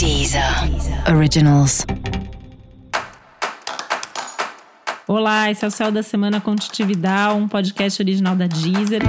[0.00, 0.42] Deezer
[1.14, 1.84] Originals.
[5.06, 9.02] Olá, esse é o Céu da Semana com Titividade, um podcast original da Deezer.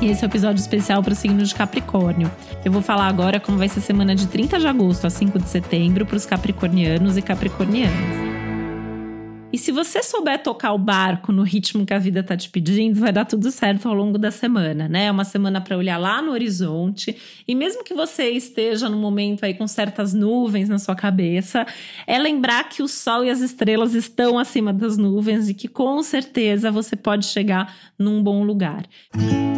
[0.00, 2.30] E esse é o um episódio especial para o signo de Capricórnio.
[2.64, 5.40] Eu vou falar agora como vai ser a semana de 30 de agosto a 5
[5.40, 8.27] de setembro para os capricornianos e capricornianas.
[9.50, 13.00] E se você souber tocar o barco no ritmo que a vida tá te pedindo,
[13.00, 15.06] vai dar tudo certo ao longo da semana, né?
[15.06, 17.16] É uma semana para olhar lá no horizonte.
[17.46, 21.66] E mesmo que você esteja no momento aí com certas nuvens na sua cabeça,
[22.06, 26.02] é lembrar que o sol e as estrelas estão acima das nuvens e que com
[26.02, 28.84] certeza você pode chegar num bom lugar.
[29.14, 29.57] Música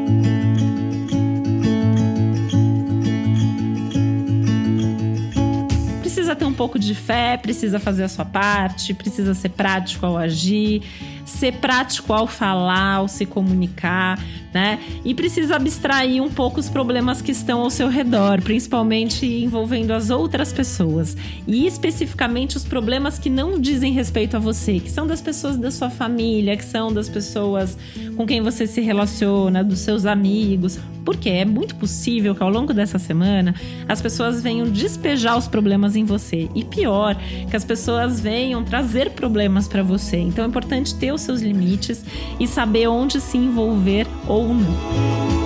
[6.30, 10.16] precisa ter um pouco de fé, precisa fazer a sua parte, precisa ser prático ao
[10.16, 10.83] agir,
[11.25, 14.19] ser prático ao falar, ao se comunicar,
[14.52, 14.79] né?
[15.05, 20.11] E precisa abstrair um pouco os problemas que estão ao seu redor, principalmente envolvendo as
[20.11, 21.16] outras pessoas.
[21.46, 25.71] E especificamente os problemas que não dizem respeito a você, que são das pessoas da
[25.71, 27.76] sua família, que são das pessoas
[28.16, 30.79] com quem você se relaciona, dos seus amigos.
[31.04, 33.54] Porque é muito possível que ao longo dessa semana
[33.88, 36.20] as pessoas venham despejar os problemas em você.
[36.54, 37.16] E pior,
[37.49, 40.18] que as pessoas venham trazer problemas para você.
[40.18, 42.04] Então é importante ter os seus limites
[42.38, 45.41] e saber onde se envolver ou não.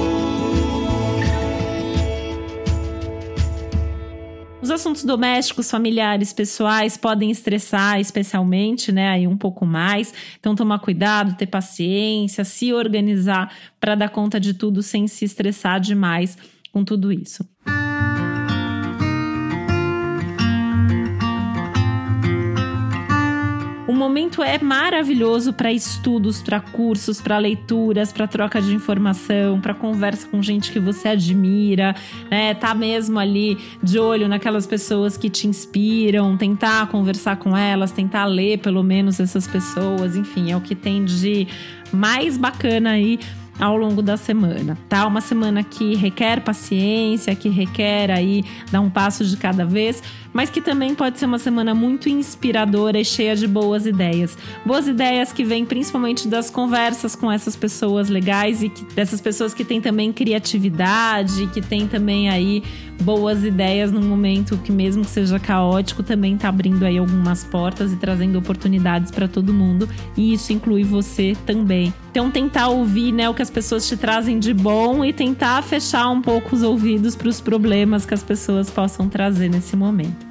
[4.64, 10.14] Os assuntos domésticos, familiares, pessoais podem estressar especialmente, né, aí um pouco mais.
[10.40, 15.78] Então tomar cuidado, ter paciência, se organizar para dar conta de tudo sem se estressar
[15.80, 16.38] demais
[16.72, 17.46] com tudo isso.
[24.04, 30.28] Momento é maravilhoso para estudos, para cursos, para leituras, para troca de informação, para conversa
[30.28, 31.96] com gente que você admira,
[32.30, 32.52] né?
[32.52, 38.26] Tá mesmo ali de olho naquelas pessoas que te inspiram, tentar conversar com elas, tentar
[38.26, 41.48] ler pelo menos essas pessoas, enfim, é o que tem de
[41.90, 43.18] mais bacana aí
[43.58, 45.06] ao longo da semana, tá?
[45.06, 50.50] Uma semana que requer paciência, que requer aí dar um passo de cada vez, mas
[50.50, 54.36] que também pode ser uma semana muito inspiradora e cheia de boas ideias.
[54.66, 59.54] Boas ideias que vêm principalmente das conversas com essas pessoas legais e que, dessas pessoas
[59.54, 62.62] que têm também criatividade, que têm também aí
[63.02, 67.92] boas ideias num momento que mesmo que seja caótico, também tá abrindo aí algumas portas
[67.92, 71.92] e trazendo oportunidades para todo mundo, e isso inclui você também.
[72.14, 76.08] Então tentar ouvir, né, o que as pessoas te trazem de bom e tentar fechar
[76.10, 80.24] um pouco os ouvidos para os problemas que as pessoas possam trazer nesse momento.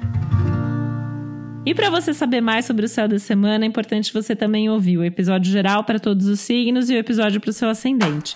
[1.66, 4.96] E para você saber mais sobre o céu da semana, é importante você também ouvir
[4.96, 8.34] o episódio geral para todos os signos e o episódio para o seu ascendente.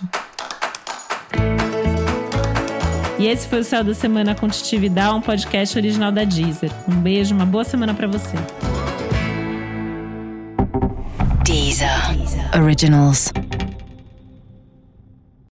[3.19, 6.71] E esse foi o Céu da Semana com Titividade, um podcast original da Deezer.
[6.87, 8.37] Um beijo, uma boa semana para você.
[11.59, 12.15] Deezer.
[12.55, 13.33] Originals.